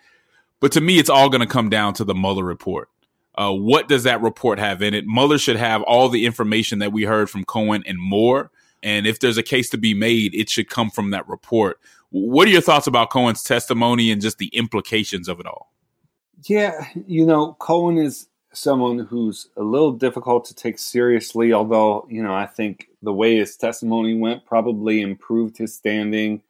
[0.61, 2.88] But to me, it's all going to come down to the Mueller report.
[3.34, 5.05] Uh, what does that report have in it?
[5.07, 8.51] Mueller should have all the information that we heard from Cohen and more.
[8.82, 11.78] And if there's a case to be made, it should come from that report.
[12.11, 15.70] What are your thoughts about Cohen's testimony and just the implications of it all?
[16.44, 22.23] Yeah, you know, Cohen is someone who's a little difficult to take seriously, although, you
[22.23, 26.43] know, I think the way his testimony went probably improved his standing.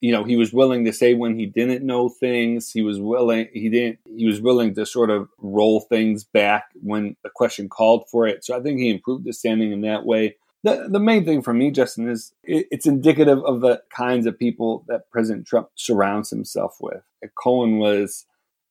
[0.00, 3.48] You know he was willing to say when he didn't know things he was willing
[3.52, 8.08] he didn't he was willing to sort of roll things back when the question called
[8.10, 8.44] for it.
[8.44, 10.34] So i think he improved his standing in that way.
[10.64, 14.36] The, the main thing for me justin is it, it's indicative of the kinds of
[14.36, 17.04] people that president trump surrounds himself with.
[17.36, 18.26] Cohen was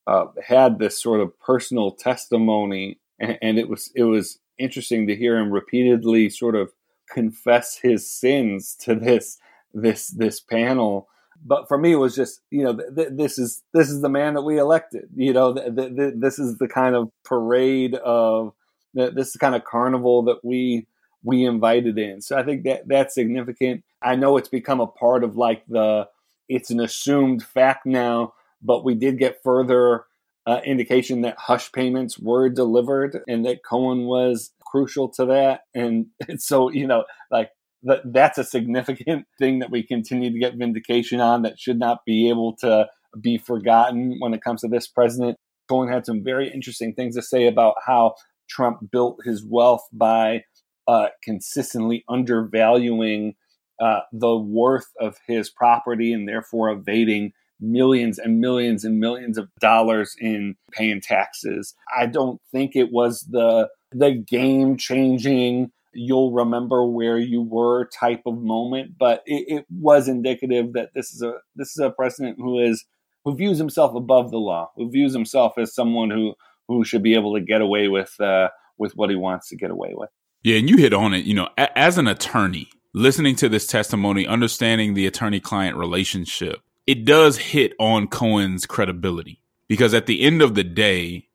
[0.06, 5.16] uh, had this sort of personal testimony and, and it was it was interesting to
[5.16, 6.72] hear him repeatedly sort of
[7.10, 9.38] confess his sins to this
[9.74, 11.08] this this panel
[11.44, 14.08] but for me, it was just you know th- th- this is this is the
[14.08, 15.08] man that we elected.
[15.16, 18.52] You know, th- this is the kind of parade of
[18.94, 20.86] this is the kind of carnival that we
[21.24, 22.20] we invited in.
[22.20, 23.84] So I think that that's significant.
[24.02, 26.08] I know it's become a part of like the
[26.48, 30.04] it's an assumed fact now, but we did get further
[30.46, 35.62] uh, indication that hush payments were delivered and that Cohen was crucial to that.
[35.74, 36.06] And,
[36.38, 37.50] so you know, like
[37.84, 42.04] that that's a significant thing that we continue to get vindication on that should not
[42.04, 42.88] be able to
[43.20, 45.36] be forgotten when it comes to this president.
[45.68, 48.14] Cohen had some very interesting things to say about how
[48.48, 50.44] Trump built his wealth by
[50.88, 53.34] uh, consistently undervaluing
[53.80, 57.32] uh, the worth of his property and therefore evading
[57.62, 61.74] millions and millions and millions of dollars in paying taxes.
[61.96, 68.22] I don't think it was the the game changing you'll remember where you were type
[68.26, 68.92] of moment.
[68.98, 72.84] But it, it, was indicative that this is a this is a president who is
[73.24, 76.34] who views himself above the law, who views himself as someone who
[76.68, 78.48] who should be able to get away with uh,
[78.78, 80.10] with what he wants to get away with.
[80.42, 81.24] Yeah, and you hit on it.
[81.24, 86.60] You know, a- as an attorney, listening to this testimony, understanding the attorney client relationship,
[86.86, 91.28] it does hit on Cohen's credibility because at the end of the day,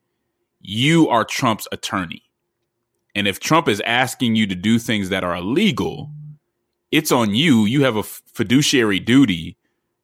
[0.62, 2.28] you are Trump's attorney
[3.18, 6.12] and if Trump is asking you to do things that are illegal,
[6.92, 7.66] it's on you.
[7.66, 9.58] You have a fiduciary duty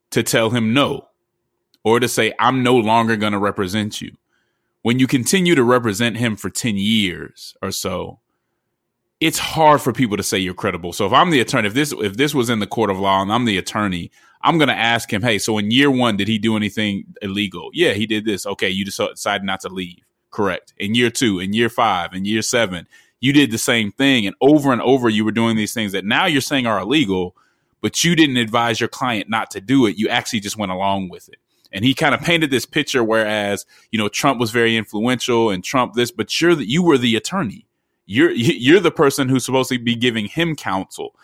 [0.09, 1.09] to tell him no
[1.83, 4.17] or to say, I'm no longer going to represent you.
[4.81, 8.19] When you continue to represent him for 10 years or so,
[9.20, 10.93] it's hard for people to say you're credible.
[10.93, 13.22] So if I'm the attorney, if this if this was in the court of law
[13.22, 14.11] and I'm the attorney,
[14.41, 17.70] I'm going to ask him, "Hey, so in year 1 did he do anything illegal?"
[17.74, 18.45] Yeah, he did this.
[18.45, 20.03] Okay, you decided not to leave.
[20.32, 20.74] Correct.
[20.78, 22.88] In year 2, in year 5, in year 7,
[23.24, 26.03] you did the same thing and over and over you were doing these things that
[26.03, 27.38] now you're saying are illegal
[27.80, 31.07] but you didn't advise your client not to do it you actually just went along
[31.07, 31.38] with it
[31.72, 35.64] and he kind of painted this picture whereas you know trump was very influential and
[35.64, 37.66] trump this but you're the, you were the attorney
[38.06, 41.16] you're you're the person who's supposed to be giving him counsel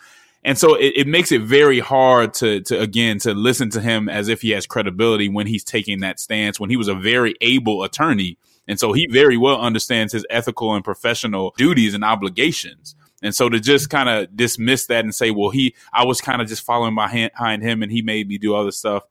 [0.42, 4.08] and so it, it makes it very hard to to again to listen to him
[4.08, 7.34] as if he has credibility when he's taking that stance when he was a very
[7.40, 8.38] able attorney
[8.70, 12.94] and so he very well understands his ethical and professional duties and obligations.
[13.20, 16.40] And so to just kind of dismiss that and say, well, he, I was kind
[16.40, 19.02] of just following behind him and he made me do other stuff.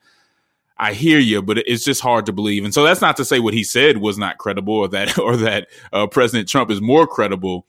[0.80, 2.64] I hear you, but it's just hard to believe.
[2.64, 5.36] And so that's not to say what he said was not credible or that, or
[5.38, 7.66] that uh, President Trump is more credible.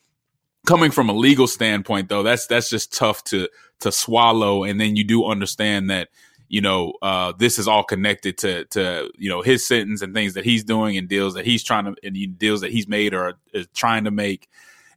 [0.66, 3.48] Coming from a legal standpoint, though, that's, that's just tough to,
[3.80, 4.62] to swallow.
[4.62, 6.08] And then you do understand that
[6.50, 10.34] you know, uh, this is all connected to to you know his sentence and things
[10.34, 13.34] that he's doing and deals that he's trying to and deals that he's made or
[13.54, 14.48] is trying to make.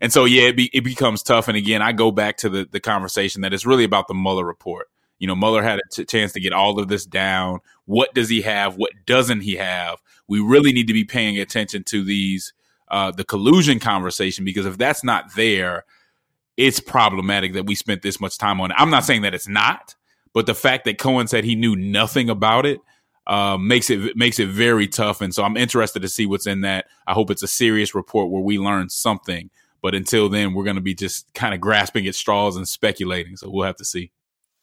[0.02, 1.48] And so, yeah, it, be, it becomes tough.
[1.48, 4.44] And again, I go back to the the conversation that it's really about the Mueller
[4.44, 4.90] report.
[5.24, 7.60] You know, Mueller had a t- chance to get all of this down.
[7.86, 8.76] What does he have?
[8.76, 10.02] What doesn't he have?
[10.28, 12.52] We really need to be paying attention to these
[12.90, 15.86] uh, the collusion conversation because if that's not there,
[16.58, 18.76] it's problematic that we spent this much time on it.
[18.78, 19.96] I'm not saying that it's not,
[20.34, 22.82] but the fact that Cohen said he knew nothing about it
[23.26, 25.22] uh, makes it makes it very tough.
[25.22, 26.88] And so I'm interested to see what's in that.
[27.08, 29.50] I hope it's a serious report where we learn something.
[29.82, 33.38] But until then, we're going to be just kind of grasping at straws and speculating.
[33.38, 34.12] So we'll have to see.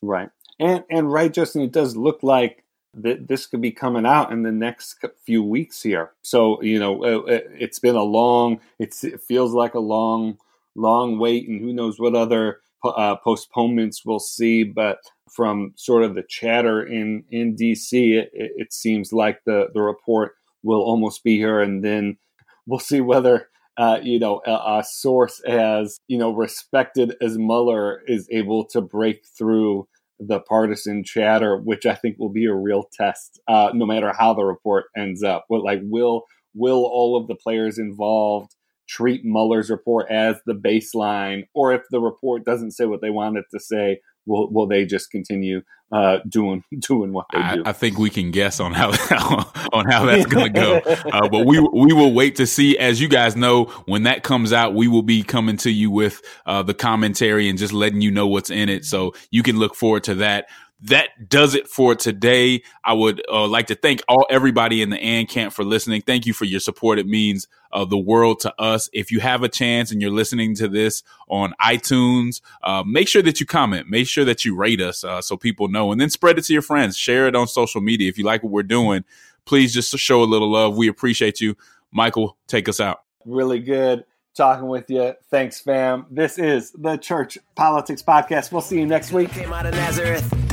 [0.02, 0.30] Right.
[0.60, 4.42] And and right, Justin, it does look like that this could be coming out in
[4.42, 6.12] the next few weeks here.
[6.22, 8.60] So you know, uh, uh, it's been a long.
[8.78, 8.94] It
[9.26, 10.36] feels like a long,
[10.76, 14.62] long wait, and who knows what other uh, postponements we'll see.
[14.62, 14.98] But
[15.30, 20.34] from sort of the chatter in in DC, it, it seems like the the report
[20.62, 22.18] will almost be here, and then
[22.66, 23.48] we'll see whether.
[23.76, 28.82] Uh, you know, a, a, source as you know respected as Mueller is able to
[28.82, 29.88] break through
[30.20, 34.34] the partisan chatter, which I think will be a real test, uh, no matter how
[34.34, 35.44] the report ends up.
[35.48, 38.54] What like will will all of the players involved
[38.88, 43.38] treat Mueller's report as the baseline, or if the report doesn't say what they want
[43.38, 44.00] it to say,
[44.30, 45.62] will will they just continue
[45.92, 47.62] uh, doing doing what they do?
[47.64, 48.90] I, I, think we can guess on how
[49.72, 50.76] on how that's going to go,
[51.12, 52.78] uh, but we we will wait to see.
[52.78, 56.22] As you guys know, when that comes out, we will be coming to you with
[56.46, 59.74] uh, the commentary and just letting you know what's in it, so you can look
[59.74, 60.46] forward to that
[60.82, 62.62] that does it for today.
[62.84, 66.02] I would uh, like to thank all everybody in the AND camp for listening.
[66.02, 66.98] Thank you for your support.
[66.98, 68.88] It means uh, the world to us.
[68.92, 73.22] If you have a chance and you're listening to this on iTunes, uh, make sure
[73.22, 73.88] that you comment.
[73.88, 76.52] Make sure that you rate us uh, so people know, and then spread it to
[76.52, 76.96] your friends.
[76.96, 79.04] Share it on social media if you like what we're doing.
[79.44, 80.76] Please just show a little love.
[80.76, 81.56] We appreciate you.
[81.92, 83.02] Michael, take us out.
[83.26, 84.04] Really good
[84.34, 85.14] talking with you.
[85.30, 86.06] Thanks, fam.
[86.10, 88.52] This is the Church Politics Podcast.
[88.52, 89.30] We'll see you next week.
[89.30, 90.49] Came out of Nazareth.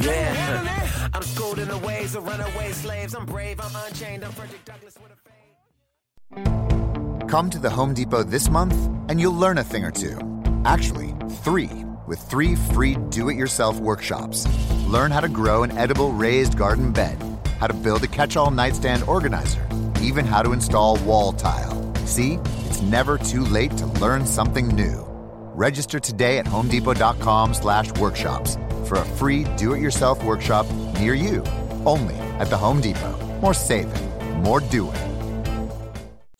[0.00, 1.08] Yeah.
[1.12, 3.14] I'm schooled in the ways of runaway slaves.
[3.14, 3.60] I'm brave.
[3.60, 4.24] I'm unchained.
[4.24, 5.16] I'm Frederick Douglass with a
[7.30, 8.74] Come to the Home Depot this month,
[9.08, 10.18] and you'll learn a thing or two.
[10.64, 11.70] Actually, three.
[12.06, 14.46] With three free do-it-yourself workshops.
[14.88, 17.16] Learn how to grow an edible raised garden bed,
[17.60, 19.64] how to build a catch-all nightstand organizer,
[20.00, 21.94] even how to install wall tile.
[22.06, 25.06] See, it's never too late to learn something new.
[25.54, 28.56] Register today at homedepot.com/workshops
[28.86, 31.42] for a free do-it-yourself workshop near you.
[31.84, 33.16] Only at the Home Depot.
[33.40, 34.96] More saving, more doing.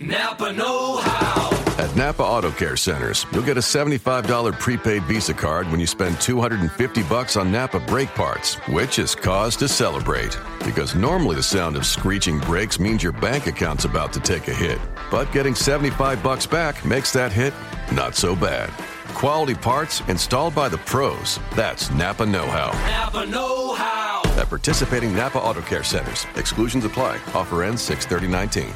[0.00, 1.60] Napa Know How.
[1.78, 6.20] At Napa Auto Care Centers, you'll get a $75 prepaid Visa card when you spend
[6.20, 10.38] 250 bucks on Napa brake parts, which is cause to celebrate.
[10.64, 14.54] Because normally the sound of screeching brakes means your bank account's about to take a
[14.54, 14.78] hit.
[15.10, 17.54] But getting 75 bucks back makes that hit
[17.92, 18.70] not so bad.
[19.14, 21.38] Quality parts installed by the pros.
[21.54, 22.72] That's Napa Know How.
[22.88, 24.22] Napa Know How.
[24.36, 26.26] At participating Napa Auto Care Centers.
[26.36, 27.20] Exclusions apply.
[27.34, 28.72] Offer ends 63019.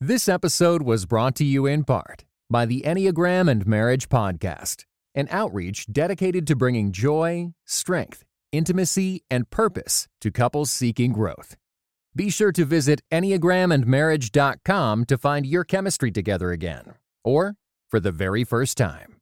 [0.00, 4.84] This episode was brought to you in part by the Enneagram and Marriage Podcast,
[5.14, 11.56] an outreach dedicated to bringing joy, strength, intimacy, and purpose to couples seeking growth.
[12.16, 16.94] Be sure to visit EnneagramAndMarriage.com to find your chemistry together again,
[17.24, 17.54] or
[17.88, 19.19] for the very first time.